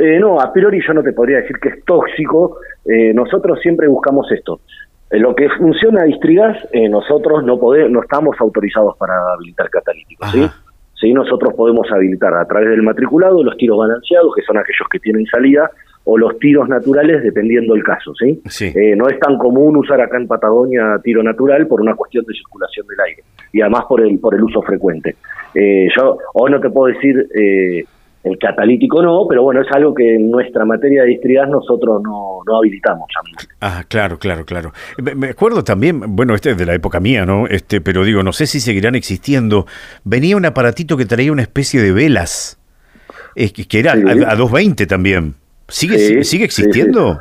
Eh, 0.00 0.18
no, 0.18 0.40
a 0.40 0.50
priori 0.50 0.80
yo 0.86 0.94
no 0.94 1.02
te 1.02 1.12
podría 1.12 1.38
decir 1.38 1.56
que 1.60 1.68
es 1.68 1.84
tóxico. 1.84 2.56
Eh, 2.84 3.12
nosotros 3.14 3.58
siempre 3.60 3.88
buscamos 3.88 4.30
esto. 4.32 4.60
Eh, 5.10 5.18
lo 5.18 5.34
que 5.34 5.48
funciona 5.50 6.02
a 6.02 6.04
Distrigas, 6.04 6.56
nosotros 6.88 7.44
no 7.44 7.58
podemos, 7.58 7.90
no 7.90 8.02
estamos 8.02 8.36
autorizados 8.38 8.96
para 8.96 9.14
habilitar 9.34 9.68
catalíticos, 9.70 10.30
¿sí? 10.30 10.46
¿sí? 10.94 11.12
Nosotros 11.12 11.54
podemos 11.54 11.90
habilitar 11.90 12.34
a 12.34 12.44
través 12.46 12.70
del 12.70 12.82
matriculado 12.82 13.42
los 13.42 13.56
tiros 13.56 13.78
balanceados, 13.78 14.34
que 14.34 14.42
son 14.42 14.56
aquellos 14.58 14.88
que 14.90 14.98
tienen 14.98 15.26
salida, 15.26 15.70
o 16.04 16.16
los 16.16 16.38
tiros 16.38 16.66
naturales, 16.68 17.22
dependiendo 17.22 17.74
del 17.74 17.84
caso, 17.84 18.14
¿sí? 18.14 18.40
no 18.96 19.08
es 19.08 19.20
tan 19.20 19.36
común 19.36 19.76
usar 19.76 20.00
acá 20.00 20.16
en 20.16 20.26
Patagonia 20.26 20.98
tiro 21.04 21.22
natural 21.22 21.66
por 21.66 21.82
una 21.82 21.94
cuestión 21.94 22.24
de 22.24 22.32
circulación 22.32 22.86
del 22.86 23.00
aire 23.00 23.22
y 23.52 23.60
además 23.60 23.84
por 23.86 24.00
el 24.00 24.18
por 24.18 24.34
el 24.34 24.42
uso 24.42 24.62
frecuente. 24.62 25.16
yo 25.54 26.18
hoy 26.32 26.50
no 26.50 26.58
te 26.58 26.70
puedo 26.70 26.94
decir 26.94 27.28
el 28.22 28.38
catalítico 28.38 29.02
no, 29.02 29.24
pero 29.28 29.42
bueno, 29.42 29.62
es 29.62 29.68
algo 29.72 29.94
que 29.94 30.16
en 30.16 30.30
nuestra 30.30 30.64
materia 30.64 31.02
de 31.02 31.08
distrigas 31.08 31.48
nosotros 31.48 32.02
no, 32.02 32.40
no 32.46 32.58
habilitamos. 32.58 33.08
Ah, 33.60 33.84
claro, 33.88 34.18
claro, 34.18 34.44
claro. 34.44 34.72
Me 34.98 35.28
acuerdo 35.28 35.64
también, 35.64 36.16
bueno, 36.16 36.34
este 36.34 36.50
es 36.50 36.58
de 36.58 36.66
la 36.66 36.74
época 36.74 37.00
mía, 37.00 37.24
¿no? 37.24 37.46
Este, 37.46 37.80
pero 37.80 38.04
digo, 38.04 38.22
no 38.22 38.32
sé 38.32 38.46
si 38.46 38.60
seguirán 38.60 38.94
existiendo. 38.94 39.66
Venía 40.04 40.36
un 40.36 40.44
aparatito 40.44 40.96
que 40.96 41.06
traía 41.06 41.32
una 41.32 41.42
especie 41.42 41.80
de 41.80 41.92
velas, 41.92 42.58
que 43.34 43.78
era 43.78 43.92
a, 43.92 43.94
220 43.94 44.86
también. 44.86 45.34
¿Sigue, 45.68 46.24
¿sigue 46.24 46.44
existiendo? 46.44 47.20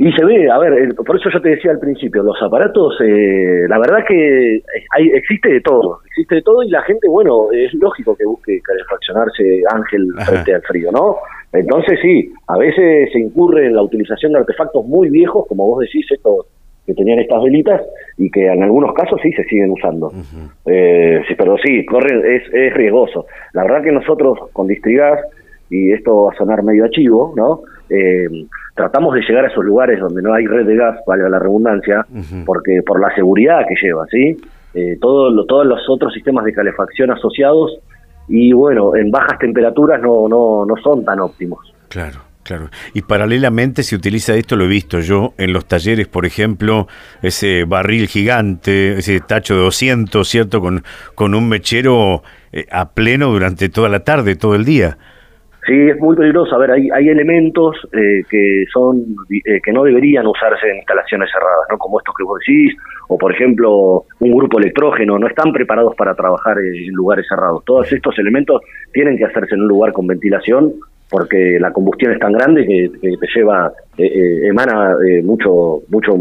Y 0.00 0.12
se 0.12 0.24
ve, 0.24 0.48
a 0.48 0.58
ver, 0.58 0.94
por 0.94 1.16
eso 1.16 1.28
yo 1.28 1.42
te 1.42 1.50
decía 1.50 1.72
al 1.72 1.80
principio, 1.80 2.22
los 2.22 2.40
aparatos, 2.40 2.94
eh, 3.00 3.66
la 3.68 3.78
verdad 3.78 4.04
que 4.06 4.62
hay, 4.94 5.08
existe 5.08 5.48
de 5.48 5.60
todo, 5.60 5.98
existe 6.06 6.36
de 6.36 6.42
todo 6.42 6.62
y 6.62 6.70
la 6.70 6.82
gente, 6.82 7.08
bueno, 7.08 7.48
es 7.52 7.74
lógico 7.74 8.14
que 8.14 8.24
busque 8.24 8.60
calefaccionarse 8.60 9.62
Ángel 9.68 10.06
frente 10.24 10.54
al 10.54 10.62
frío, 10.62 10.92
¿no? 10.92 11.16
Entonces 11.52 11.98
sí, 12.00 12.32
a 12.46 12.56
veces 12.58 13.10
se 13.12 13.18
incurre 13.18 13.66
en 13.66 13.74
la 13.74 13.82
utilización 13.82 14.32
de 14.32 14.38
artefactos 14.38 14.86
muy 14.86 15.10
viejos, 15.10 15.46
como 15.48 15.66
vos 15.66 15.80
decís, 15.80 16.06
estos 16.12 16.46
que 16.86 16.94
tenían 16.94 17.18
estas 17.18 17.42
velitas 17.42 17.82
y 18.16 18.30
que 18.30 18.46
en 18.46 18.62
algunos 18.62 18.94
casos 18.94 19.20
sí 19.20 19.32
se 19.32 19.44
siguen 19.44 19.72
usando. 19.72 20.12
eh, 20.64 21.22
sí, 21.26 21.34
pero 21.36 21.56
sí, 21.58 21.84
corren, 21.84 22.24
es, 22.24 22.42
es 22.52 22.72
riesgoso. 22.72 23.26
La 23.52 23.64
verdad 23.64 23.82
que 23.82 23.92
nosotros 23.92 24.38
con 24.52 24.68
Distrigas, 24.68 25.20
y 25.68 25.92
esto 25.92 26.24
va 26.24 26.32
a 26.32 26.36
sonar 26.36 26.62
medio 26.62 26.84
achivo, 26.84 27.34
¿no? 27.36 27.62
Eh, 27.90 28.46
tratamos 28.74 29.14
de 29.14 29.22
llegar 29.22 29.44
a 29.44 29.48
esos 29.48 29.64
lugares 29.64 30.00
donde 30.00 30.22
no 30.22 30.34
hay 30.34 30.46
red 30.46 30.66
de 30.66 30.76
gas, 30.76 31.00
valga 31.06 31.28
la 31.28 31.38
redundancia, 31.38 32.06
porque 32.44 32.82
por 32.86 33.00
la 33.00 33.14
seguridad 33.14 33.66
que 33.68 33.74
lleva, 33.80 34.06
¿sí? 34.06 34.36
Eh, 34.74 34.98
todo 35.00 35.46
todos 35.46 35.66
los 35.66 35.80
otros 35.88 36.12
sistemas 36.12 36.44
de 36.44 36.52
calefacción 36.52 37.10
asociados 37.10 37.78
y 38.28 38.52
bueno, 38.52 38.94
en 38.94 39.10
bajas 39.10 39.38
temperaturas 39.38 40.00
no, 40.02 40.28
no, 40.28 40.66
no 40.66 40.76
son 40.82 41.04
tan 41.04 41.20
óptimos. 41.20 41.74
Claro. 41.88 42.28
Claro. 42.48 42.70
Y 42.94 43.02
paralelamente 43.02 43.82
se 43.82 43.94
utiliza 43.94 44.34
esto, 44.34 44.56
lo 44.56 44.64
he 44.64 44.68
visto 44.68 45.00
yo 45.00 45.34
en 45.36 45.52
los 45.52 45.66
talleres, 45.66 46.08
por 46.08 46.24
ejemplo, 46.24 46.88
ese 47.20 47.64
barril 47.64 48.08
gigante, 48.08 48.96
ese 48.96 49.20
tacho 49.20 49.54
de 49.54 49.60
200, 49.64 50.26
¿cierto? 50.26 50.62
Con, 50.62 50.82
con 51.14 51.34
un 51.34 51.46
mechero 51.46 52.22
eh, 52.50 52.64
a 52.70 52.92
pleno 52.92 53.28
durante 53.30 53.68
toda 53.68 53.90
la 53.90 54.00
tarde, 54.00 54.34
todo 54.34 54.54
el 54.54 54.64
día. 54.64 54.96
Sí, 55.68 55.74
es 55.74 56.00
muy 56.00 56.16
peligroso. 56.16 56.54
A 56.54 56.58
ver, 56.58 56.70
hay, 56.70 56.88
hay 56.90 57.10
elementos 57.10 57.76
eh, 57.92 58.22
que 58.30 58.64
son 58.72 59.04
eh, 59.30 59.60
que 59.62 59.70
no 59.70 59.84
deberían 59.84 60.26
usarse 60.26 60.66
en 60.70 60.78
instalaciones 60.78 61.30
cerradas, 61.30 61.66
¿no? 61.70 61.76
Como 61.76 61.98
estos 61.98 62.14
que 62.16 62.24
vos 62.24 62.40
decís, 62.40 62.74
o 63.08 63.18
por 63.18 63.34
ejemplo, 63.34 64.04
un 64.20 64.32
grupo 64.34 64.58
electrógeno, 64.58 65.18
no 65.18 65.26
están 65.26 65.52
preparados 65.52 65.94
para 65.94 66.14
trabajar 66.14 66.56
en 66.58 66.90
lugares 66.94 67.26
cerrados. 67.28 67.62
Todos 67.66 67.92
estos 67.92 68.18
elementos 68.18 68.62
tienen 68.94 69.18
que 69.18 69.26
hacerse 69.26 69.56
en 69.56 69.60
un 69.60 69.68
lugar 69.68 69.92
con 69.92 70.06
ventilación 70.06 70.72
porque 71.10 71.58
la 71.60 71.72
combustión 71.72 72.12
es 72.12 72.18
tan 72.18 72.32
grande 72.32 72.66
que, 72.66 72.90
te 73.00 73.26
lleva, 73.34 73.72
eh, 73.96 74.04
eh, 74.04 74.48
emana 74.48 74.94
eh, 75.06 75.22
mucho, 75.22 75.80
mucho 75.88 76.12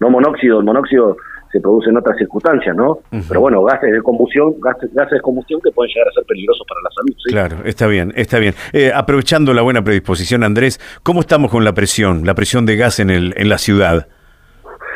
no 0.00 0.10
monóxido, 0.10 0.58
el 0.60 0.64
monóxido 0.64 1.16
se 1.54 1.60
produce 1.60 1.90
en 1.90 1.96
otras 1.96 2.18
circunstancias, 2.18 2.74
¿no? 2.74 2.98
Pero 3.28 3.40
bueno, 3.40 3.62
gases 3.62 3.92
de 3.92 4.02
combustión, 4.02 4.54
gases, 4.60 4.92
gases 4.92 5.12
de 5.12 5.20
combustión 5.20 5.60
que 5.62 5.70
pueden 5.70 5.92
llegar 5.94 6.08
a 6.08 6.12
ser 6.12 6.24
peligrosos 6.24 6.66
para 6.68 6.80
la 6.82 6.90
salud. 6.90 7.16
Claro, 7.26 7.68
está 7.68 7.86
bien, 7.86 8.12
está 8.16 8.38
bien. 8.40 8.54
aprovechando 8.92 9.54
la 9.54 9.62
buena 9.62 9.82
predisposición, 9.82 10.42
Andrés, 10.42 10.80
¿cómo 11.04 11.20
estamos 11.20 11.52
con 11.52 11.64
la 11.64 11.72
presión, 11.72 12.26
la 12.26 12.34
presión 12.34 12.66
de 12.66 12.76
gas 12.76 12.98
en, 12.98 13.10
el, 13.10 13.34
en 13.36 13.48
la 13.48 13.58
ciudad? 13.58 14.08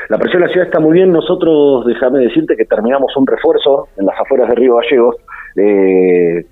La 0.09 0.19
presión 0.19 0.43
en 0.43 0.49
la 0.49 0.53
ciudad 0.53 0.67
está 0.67 0.81
muy 0.81 0.95
bien. 0.95 1.13
Nosotros, 1.13 1.87
déjame 1.87 2.21
decirte 2.21 2.57
que 2.57 2.65
terminamos 2.65 3.15
un 3.17 3.27
refuerzo 3.27 3.89
en 3.97 4.07
las 4.07 4.19
afueras 4.19 4.49
de 4.49 4.55
Río 4.57 4.77
Gallegos. 4.77 5.17
Eh, 5.55 6.45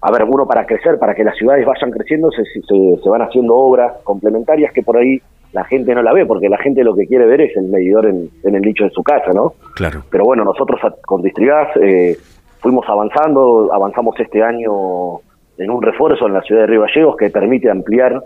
a 0.00 0.10
ver, 0.10 0.24
uno 0.24 0.46
para 0.46 0.66
crecer, 0.66 0.98
para 0.98 1.14
que 1.14 1.22
las 1.22 1.36
ciudades 1.36 1.64
vayan 1.64 1.90
creciendo, 1.92 2.30
se, 2.32 2.42
se, 2.44 3.08
van 3.08 3.22
haciendo 3.22 3.54
obras 3.54 3.92
complementarias 4.02 4.72
que 4.72 4.82
por 4.82 4.96
ahí 4.96 5.20
la 5.52 5.64
gente 5.64 5.94
no 5.94 6.02
la 6.02 6.12
ve, 6.12 6.24
porque 6.26 6.48
la 6.48 6.58
gente 6.58 6.82
lo 6.82 6.94
que 6.94 7.06
quiere 7.06 7.26
ver 7.26 7.42
es 7.42 7.56
el 7.56 7.64
medidor 7.64 8.06
en, 8.06 8.30
el 8.42 8.62
nicho 8.62 8.84
de 8.84 8.90
su 8.90 9.02
casa, 9.02 9.32
¿no? 9.32 9.52
Claro. 9.74 10.02
Pero 10.10 10.24
bueno, 10.24 10.44
nosotros 10.44 10.80
con 11.04 11.22
Distrigas 11.22 11.68
eh, 11.76 12.16
fuimos 12.60 12.88
avanzando, 12.88 13.70
avanzamos 13.72 14.18
este 14.18 14.42
año 14.42 15.20
en 15.58 15.70
un 15.70 15.82
refuerzo 15.82 16.26
en 16.26 16.34
la 16.34 16.42
ciudad 16.42 16.62
de 16.62 16.66
Río 16.68 16.82
Gallegos 16.82 17.16
que 17.16 17.30
permite 17.30 17.70
ampliar, 17.70 18.22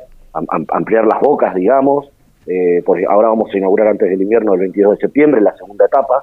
ampliar 0.69 1.05
las 1.07 1.21
bocas, 1.21 1.55
digamos, 1.55 2.09
eh, 2.47 2.83
porque 2.87 3.05
ahora 3.09 3.29
vamos 3.29 3.51
a 3.53 3.59
inaugurar 3.59 3.89
antes 3.89 4.09
del 4.09 4.23
invierno, 4.23 4.55
el 4.55 4.61
22 4.61 4.93
de 4.93 5.07
septiembre, 5.07 5.41
la 5.41 5.57
segunda 5.57 5.87
etapa, 5.87 6.23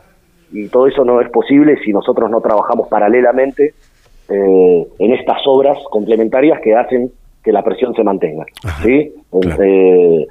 y 0.54 0.70
todo 0.70 0.88
eso 0.88 1.04
no 1.04 1.20
es 1.20 1.30
posible 1.30 1.78
si 1.84 1.92
nosotros 1.92 2.30
no 2.30 2.40
trabajamos 2.40 2.88
paralelamente 2.88 3.74
eh, 4.30 4.88
en 5.00 5.14
estas 5.14 5.40
obras 5.46 5.78
complementarias 5.90 6.62
que 6.62 6.76
hacen 6.76 7.12
que 7.44 7.52
la 7.52 7.64
presión 7.64 7.94
se 7.94 8.04
mantenga. 8.04 8.46
¿sí? 8.82 9.12
Eh, 9.60 10.28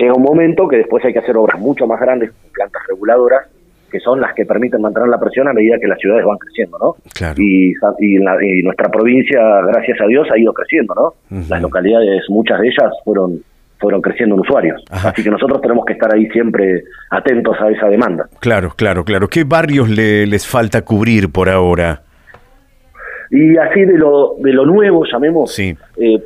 llega 0.00 0.14
un 0.14 0.22
momento 0.22 0.68
que 0.68 0.76
después 0.76 1.04
hay 1.04 1.12
que 1.12 1.18
hacer 1.18 1.36
obras 1.36 1.58
mucho 1.60 1.86
más 1.86 2.00
grandes, 2.00 2.30
plantas 2.52 2.82
reguladoras, 2.88 3.48
que 3.90 4.00
son 4.00 4.20
las 4.20 4.32
que 4.34 4.46
permiten 4.46 4.80
mantener 4.80 5.08
la 5.08 5.18
presión 5.18 5.48
a 5.48 5.52
medida 5.52 5.76
que 5.78 5.86
las 5.86 5.98
ciudades 5.98 6.24
van 6.24 6.38
creciendo, 6.38 6.78
¿no? 6.78 6.96
Y, 7.36 7.72
y, 7.98 8.62
nuestra 8.62 8.88
provincia, 8.88 9.38
gracias 9.66 10.00
a 10.00 10.06
Dios, 10.06 10.26
ha 10.32 10.38
ido 10.38 10.52
creciendo, 10.54 10.94
¿no? 10.94 11.40
Las 11.48 11.60
localidades, 11.60 12.22
muchas 12.30 12.60
de 12.60 12.68
ellas 12.68 12.90
fueron 13.04 13.42
fueron 13.78 14.00
creciendo 14.00 14.36
en 14.36 14.42
usuarios. 14.42 14.80
Así 14.90 15.24
que 15.24 15.30
nosotros 15.30 15.60
tenemos 15.60 15.84
que 15.84 15.94
estar 15.94 16.14
ahí 16.14 16.26
siempre 16.28 16.84
atentos 17.10 17.56
a 17.60 17.68
esa 17.68 17.88
demanda. 17.88 18.28
Claro, 18.38 18.72
claro, 18.76 19.04
claro. 19.04 19.26
¿Qué 19.26 19.42
barrios 19.42 19.90
le, 19.90 20.24
les 20.28 20.46
falta 20.46 20.82
cubrir 20.82 21.32
por 21.32 21.48
ahora? 21.48 22.02
Y 23.32 23.56
así 23.56 23.80
de 23.86 23.96
lo, 23.96 24.34
de 24.40 24.52
lo 24.52 24.66
nuevo, 24.66 25.04
llamemos, 25.10 25.58
eh, 25.58 25.74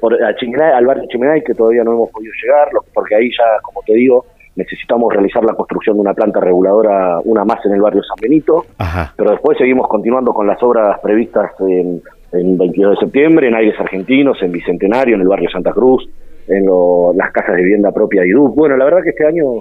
por, 0.00 0.20
a 0.20 0.34
al 0.76 0.86
barrio 0.86 1.04
Chimenay, 1.08 1.40
que 1.44 1.54
todavía 1.54 1.84
no 1.84 1.92
hemos 1.92 2.10
podido 2.10 2.32
llegar, 2.42 2.68
porque 2.92 3.14
ahí 3.14 3.30
ya, 3.30 3.44
como 3.62 3.80
te 3.86 3.94
digo, 3.94 4.26
necesitamos 4.56 5.12
realizar 5.12 5.44
la 5.44 5.54
construcción 5.54 5.98
de 5.98 6.00
una 6.00 6.14
planta 6.14 6.40
reguladora, 6.40 7.20
una 7.24 7.44
más 7.44 7.64
en 7.64 7.74
el 7.74 7.80
barrio 7.80 8.02
San 8.02 8.16
Benito, 8.20 8.66
pero 9.16 9.30
después 9.30 9.56
seguimos 9.56 9.86
continuando 9.86 10.32
con 10.32 10.48
las 10.48 10.60
obras 10.64 10.98
previstas 11.00 11.52
en, 11.60 12.02
en 12.32 12.58
22 12.58 12.96
de 12.98 13.06
septiembre, 13.06 13.46
en 13.46 13.54
Aires 13.54 13.78
Argentinos, 13.78 14.42
en 14.42 14.50
Bicentenario, 14.50 15.14
en 15.14 15.20
el 15.20 15.28
barrio 15.28 15.48
Santa 15.48 15.70
Cruz, 15.70 16.08
en 16.48 16.66
las 17.16 17.30
casas 17.30 17.54
de 17.54 17.62
vivienda 17.62 17.92
propia 17.92 18.22
de 18.22 18.30
IDU. 18.30 18.48
Bueno, 18.48 18.76
la 18.76 18.84
verdad 18.84 19.04
que 19.04 19.10
este 19.10 19.28
año, 19.28 19.58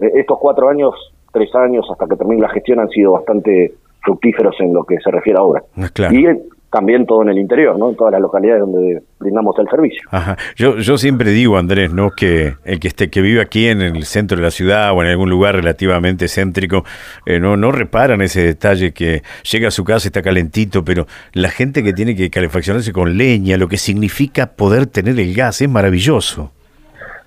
eh, 0.00 0.10
estos 0.16 0.36
cuatro 0.40 0.68
años, 0.68 0.94
tres 1.32 1.54
años 1.54 1.86
hasta 1.92 2.06
que 2.08 2.16
termine 2.16 2.42
la 2.42 2.48
gestión 2.48 2.80
han 2.80 2.88
sido 2.88 3.12
bastante 3.12 3.72
fructíferos 4.02 4.56
en 4.58 4.72
lo 4.72 4.82
que 4.82 4.98
se 4.98 5.12
refiere 5.12 5.38
a 5.38 5.42
obra. 5.42 5.62
Ah, 5.76 5.88
y 6.10 6.26
también 6.70 7.06
todo 7.06 7.22
en 7.22 7.30
el 7.30 7.38
interior, 7.38 7.78
¿no? 7.78 7.90
En 7.90 7.96
todas 7.96 8.12
las 8.12 8.20
localidades 8.20 8.60
donde 8.60 9.02
brindamos 9.18 9.58
el 9.58 9.68
servicio. 9.68 10.02
Ajá. 10.10 10.36
Yo, 10.56 10.76
yo 10.78 10.98
siempre 10.98 11.30
digo, 11.30 11.56
Andrés, 11.56 11.92
¿no? 11.92 12.10
Que 12.10 12.54
el 12.64 12.78
que 12.78 12.88
esté, 12.88 13.10
que 13.10 13.20
vive 13.20 13.40
aquí 13.40 13.68
en 13.68 13.80
el 13.80 14.04
centro 14.04 14.36
de 14.36 14.42
la 14.42 14.50
ciudad 14.50 14.92
o 14.92 15.02
en 15.02 15.08
algún 15.08 15.30
lugar 15.30 15.54
relativamente 15.54 16.28
céntrico, 16.28 16.84
eh, 17.24 17.40
no, 17.40 17.56
no 17.56 17.72
reparan 17.72 18.20
ese 18.20 18.42
detalle 18.42 18.92
que 18.92 19.22
llega 19.50 19.68
a 19.68 19.70
su 19.70 19.84
casa 19.84 20.06
y 20.06 20.08
está 20.08 20.22
calentito, 20.22 20.84
pero 20.84 21.06
la 21.32 21.48
gente 21.48 21.82
que 21.82 21.92
tiene 21.92 22.14
que 22.14 22.30
calefaccionarse 22.30 22.92
con 22.92 23.16
leña, 23.16 23.56
lo 23.56 23.68
que 23.68 23.78
significa 23.78 24.46
poder 24.46 24.86
tener 24.86 25.18
el 25.18 25.34
gas, 25.34 25.62
es 25.62 25.68
maravilloso. 25.68 26.52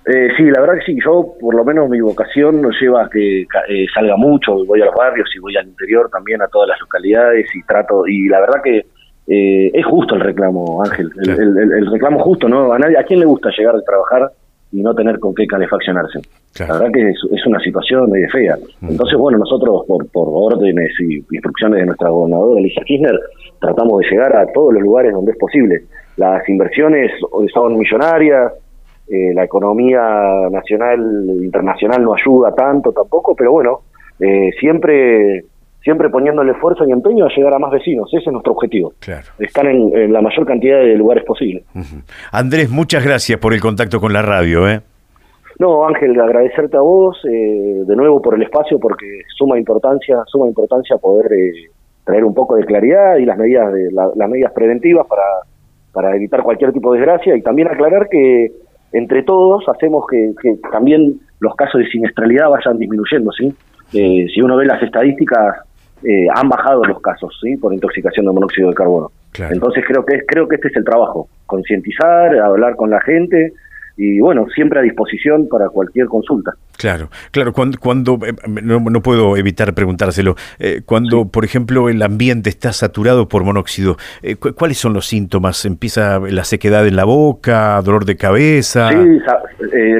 Eh, 0.04 0.28
sí, 0.36 0.42
la 0.44 0.60
verdad 0.60 0.74
que 0.74 0.92
sí, 0.92 0.98
yo 1.04 1.34
por 1.40 1.54
lo 1.54 1.64
menos 1.64 1.88
mi 1.88 2.00
vocación 2.00 2.60
nos 2.60 2.74
lleva 2.80 3.04
a 3.04 3.08
que 3.08 3.42
eh, 3.42 3.86
salga 3.94 4.16
mucho, 4.16 4.64
voy 4.64 4.82
a 4.82 4.86
los 4.86 4.94
barrios 4.96 5.28
y 5.34 5.38
voy 5.38 5.56
al 5.56 5.68
interior 5.68 6.10
también 6.10 6.42
a 6.42 6.48
todas 6.48 6.68
las 6.68 6.80
localidades 6.80 7.46
y 7.54 7.62
trato, 7.62 8.04
y 8.08 8.26
la 8.26 8.40
verdad 8.40 8.60
que 8.64 8.86
eh, 9.26 9.70
es 9.72 9.86
justo 9.86 10.14
el 10.14 10.20
reclamo, 10.20 10.82
Ángel, 10.84 11.10
el, 11.22 11.90
reclamo 11.90 12.18
justo, 12.20 12.48
¿no? 12.48 12.72
A, 12.72 12.78
nadie, 12.78 12.98
¿A 12.98 13.04
quién 13.04 13.20
le 13.20 13.26
gusta 13.26 13.50
llegar 13.56 13.76
a 13.76 13.82
trabajar 13.82 14.30
y 14.72 14.82
no 14.82 14.94
tener 14.94 15.18
con 15.18 15.34
qué 15.34 15.46
calefaccionarse? 15.46 16.20
La 16.58 16.74
verdad 16.74 16.90
que 16.92 17.10
es, 17.10 17.46
una 17.46 17.60
situación 17.60 18.10
medio 18.10 18.28
fea. 18.30 18.56
Entonces, 18.82 19.18
bueno, 19.18 19.38
nosotros 19.38 19.84
por, 19.86 20.10
por 20.10 20.28
órdenes 20.30 20.92
y 21.00 21.16
instrucciones 21.30 21.80
de 21.80 21.86
nuestra 21.86 22.08
gobernadora, 22.08 22.60
Elisa 22.60 22.82
Kirchner, 22.84 23.18
tratamos 23.60 24.00
de 24.00 24.10
llegar 24.10 24.36
a 24.36 24.46
todos 24.52 24.74
los 24.74 24.82
lugares 24.82 25.12
donde 25.12 25.32
es 25.32 25.38
posible. 25.38 25.82
Las 26.16 26.46
inversiones 26.48 27.12
son 27.54 27.78
millonarias, 27.78 28.52
eh, 29.08 29.32
la 29.34 29.44
economía 29.44 30.48
nacional, 30.50 31.00
internacional 31.42 32.02
no 32.02 32.14
ayuda 32.14 32.54
tanto 32.54 32.92
tampoco, 32.92 33.34
pero 33.34 33.52
bueno, 33.52 33.80
eh, 34.18 34.50
siempre 34.58 35.44
siempre 35.82 36.08
poniendo 36.10 36.42
el 36.42 36.50
esfuerzo 36.50 36.84
y 36.86 36.92
empeño 36.92 37.26
a 37.26 37.28
llegar 37.34 37.54
a 37.54 37.58
más 37.58 37.70
vecinos. 37.70 38.08
Ese 38.12 38.24
es 38.24 38.32
nuestro 38.32 38.52
objetivo. 38.52 38.92
Claro. 39.00 39.26
Estar 39.38 39.66
en, 39.66 40.12
la 40.12 40.20
mayor 40.20 40.46
cantidad 40.46 40.78
de 40.78 40.96
lugares 40.96 41.24
posible. 41.24 41.64
Andrés, 42.32 42.70
muchas 42.70 43.04
gracias 43.04 43.38
por 43.38 43.52
el 43.52 43.60
contacto 43.60 44.00
con 44.00 44.12
la 44.12 44.22
radio. 44.22 44.68
¿eh? 44.68 44.80
No, 45.58 45.86
Ángel, 45.86 46.18
agradecerte 46.20 46.76
a 46.76 46.80
vos 46.80 47.18
eh, 47.24 47.82
de 47.86 47.96
nuevo 47.96 48.22
por 48.22 48.34
el 48.34 48.42
espacio 48.42 48.78
porque 48.78 49.22
suma 49.36 49.58
importancia, 49.58 50.22
suma 50.26 50.46
importancia 50.46 50.96
poder 50.96 51.32
eh, 51.32 51.70
traer 52.04 52.24
un 52.24 52.34
poco 52.34 52.56
de 52.56 52.64
claridad 52.64 53.16
y 53.16 53.24
las 53.24 53.36
medidas 53.36 53.72
de 53.72 53.90
las 53.92 54.28
medidas 54.28 54.52
preventivas 54.52 55.06
para 55.06 55.22
para 55.92 56.16
evitar 56.16 56.42
cualquier 56.42 56.72
tipo 56.72 56.92
de 56.92 57.00
desgracia 57.00 57.36
y 57.36 57.42
también 57.42 57.68
aclarar 57.68 58.08
que 58.08 58.50
entre 58.92 59.22
todos 59.22 59.68
hacemos 59.68 60.06
que, 60.10 60.32
que 60.40 60.56
también 60.70 61.20
los 61.38 61.54
casos 61.54 61.80
de 61.80 61.88
siniestralidad 61.88 62.48
vayan 62.48 62.78
disminuyendo, 62.78 63.30
¿sí? 63.32 63.52
Eh, 63.92 64.26
si 64.32 64.40
uno 64.40 64.56
ve 64.56 64.64
las 64.64 64.82
estadísticas, 64.82 65.66
eh, 66.04 66.26
han 66.34 66.48
bajado 66.48 66.84
los 66.84 67.00
casos 67.00 67.38
¿sí? 67.42 67.56
por 67.56 67.72
intoxicación 67.72 68.26
de 68.26 68.32
monóxido 68.32 68.68
de 68.68 68.74
carbono. 68.74 69.10
Entonces 69.38 69.84
creo 69.86 70.04
que, 70.04 70.20
creo 70.26 70.46
que 70.46 70.56
este 70.56 70.68
es 70.68 70.76
el 70.76 70.84
trabajo, 70.84 71.28
concientizar, 71.46 72.36
hablar 72.36 72.76
con 72.76 72.90
la 72.90 73.00
gente 73.00 73.52
y 73.96 74.20
bueno, 74.20 74.46
siempre 74.54 74.80
a 74.80 74.82
disposición 74.82 75.48
para 75.48 75.68
cualquier 75.68 76.06
consulta. 76.06 76.52
Claro, 76.78 77.10
claro, 77.30 77.52
cuando, 77.52 77.78
cuando 77.78 78.18
eh, 78.26 78.32
no, 78.62 79.02
puedo 79.02 79.36
evitar 79.36 79.74
preguntárselo, 79.74 80.34
eh, 80.58 80.82
cuando 80.84 81.26
por 81.26 81.44
ejemplo 81.44 81.88
el 81.88 82.02
ambiente 82.02 82.50
está 82.50 82.72
saturado 82.72 83.28
por 83.28 83.44
monóxido, 83.44 83.96
eh, 84.22 84.36
¿cuáles 84.36 84.78
son 84.78 84.92
los 84.94 85.06
síntomas? 85.06 85.64
¿Empieza 85.64 86.18
la 86.18 86.44
sequedad 86.44 86.86
en 86.86 86.96
la 86.96 87.04
boca, 87.04 87.80
dolor 87.82 88.04
de 88.04 88.16
cabeza? 88.16 88.90
Sí, 88.90 89.18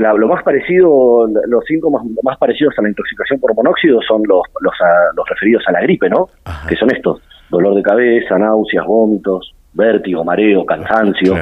lo 0.00 0.28
más 0.28 0.42
parecido, 0.42 1.28
los 1.46 1.64
síntomas 1.64 2.02
más 2.22 2.38
parecidos 2.38 2.74
a 2.78 2.82
la 2.82 2.88
intoxicación 2.88 3.38
por 3.40 3.54
monóxido 3.54 4.00
son 4.02 4.22
los, 4.26 4.42
los, 4.60 4.74
los 5.16 5.28
referidos 5.28 5.62
a 5.68 5.72
la 5.72 5.82
gripe, 5.82 6.08
¿no? 6.08 6.28
Que 6.68 6.76
son 6.76 6.90
estos, 6.90 7.22
dolor 7.50 7.74
de 7.74 7.82
cabeza, 7.82 8.38
náuseas, 8.38 8.86
vómitos, 8.86 9.54
vértigo, 9.74 10.24
mareo, 10.24 10.64
cansancio. 10.64 11.34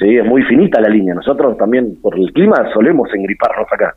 Sí, 0.00 0.16
es 0.16 0.24
muy 0.24 0.42
finita 0.44 0.80
la 0.80 0.88
línea. 0.88 1.14
Nosotros 1.14 1.58
también, 1.58 2.00
por 2.00 2.18
el 2.18 2.32
clima, 2.32 2.56
solemos 2.72 3.12
engriparnos 3.12 3.66
acá. 3.70 3.94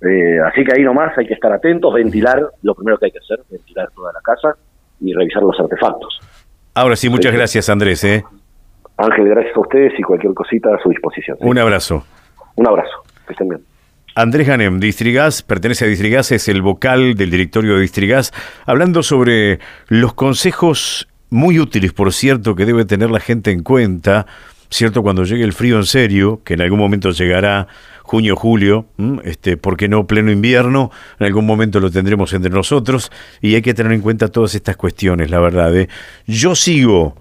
Eh, 0.00 0.38
así 0.40 0.64
que 0.64 0.72
ahí 0.74 0.82
nomás 0.82 1.16
hay 1.18 1.26
que 1.26 1.34
estar 1.34 1.52
atentos, 1.52 1.92
ventilar, 1.92 2.40
lo 2.62 2.74
primero 2.74 2.96
que 2.96 3.06
hay 3.06 3.12
que 3.12 3.18
hacer, 3.18 3.40
ventilar 3.50 3.90
toda 3.94 4.12
la 4.14 4.20
casa 4.20 4.56
y 5.00 5.12
revisar 5.12 5.42
los 5.42 5.58
artefactos. 5.60 6.20
Ahora 6.74 6.96
sí, 6.96 7.10
muchas 7.10 7.34
gracias 7.34 7.68
Andrés. 7.68 8.02
¿eh? 8.04 8.24
Ángel, 8.96 9.28
gracias 9.28 9.54
a 9.54 9.60
ustedes 9.60 9.92
y 9.98 10.02
cualquier 10.02 10.32
cosita 10.32 10.74
a 10.74 10.82
su 10.82 10.88
disposición. 10.88 11.36
Un 11.40 11.58
abrazo. 11.58 12.04
Un 12.54 12.66
abrazo, 12.66 13.02
que 13.26 13.32
estén 13.34 13.48
bien. 13.48 13.60
Andrés 14.14 14.46
Ganem, 14.46 14.80
Distrigas, 14.80 15.42
pertenece 15.42 15.84
a 15.84 15.88
Distrigas, 15.88 16.32
es 16.32 16.48
el 16.48 16.62
vocal 16.62 17.14
del 17.14 17.30
directorio 17.30 17.74
de 17.74 17.82
Distrigas, 17.82 18.32
hablando 18.64 19.02
sobre 19.02 19.58
los 19.88 20.14
consejos 20.14 21.08
muy 21.28 21.58
útiles, 21.58 21.92
por 21.92 22.12
cierto, 22.14 22.54
que 22.54 22.64
debe 22.64 22.86
tener 22.86 23.10
la 23.10 23.20
gente 23.20 23.50
en 23.50 23.62
cuenta 23.62 24.26
¿cierto? 24.70 25.02
Cuando 25.02 25.24
llegue 25.24 25.44
el 25.44 25.52
frío 25.52 25.76
en 25.76 25.84
serio, 25.84 26.40
que 26.44 26.54
en 26.54 26.62
algún 26.62 26.78
momento 26.78 27.10
llegará 27.10 27.68
junio, 28.02 28.36
julio, 28.36 28.86
este, 29.24 29.56
¿por 29.56 29.76
qué 29.76 29.88
no 29.88 30.06
pleno 30.06 30.30
invierno? 30.30 30.90
En 31.18 31.26
algún 31.26 31.44
momento 31.44 31.80
lo 31.80 31.90
tendremos 31.90 32.32
entre 32.32 32.50
nosotros 32.50 33.10
y 33.40 33.54
hay 33.54 33.62
que 33.62 33.74
tener 33.74 33.92
en 33.92 34.00
cuenta 34.00 34.28
todas 34.28 34.54
estas 34.54 34.76
cuestiones, 34.76 35.30
la 35.30 35.40
verdad. 35.40 35.76
¿eh? 35.76 35.88
Yo 36.26 36.54
sigo 36.54 37.16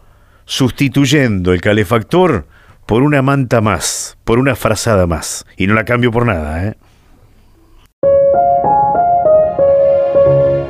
sustituyendo 0.46 1.54
el 1.54 1.62
calefactor 1.62 2.48
por 2.86 3.02
una 3.02 3.24
manta 3.24 3.62
más, 3.62 4.18
por 4.24 4.38
una 4.38 4.56
frazada 4.56 5.08
más, 5.08 5.46
y 5.58 5.66
no 5.66 5.74
la 5.74 5.86
cambio 5.86 6.12
por 6.12 6.26
nada. 6.26 6.68
¿eh? 6.68 6.78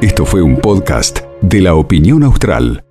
Esto 0.02 0.26
fue 0.26 0.42
un 0.42 0.58
podcast 0.58 1.22
de 1.42 1.62
la 1.62 1.76
opinión 1.76 2.24
austral. 2.24 2.85